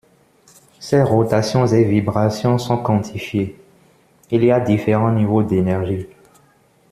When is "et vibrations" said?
1.67-2.57